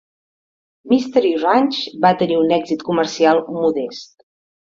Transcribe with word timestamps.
"Mystery 0.93 1.33
Ranch" 1.43 1.81
va 2.07 2.11
tenir 2.23 2.39
un 2.45 2.55
èxit 2.59 2.83
comercial 2.89 3.45
modest. 3.59 4.13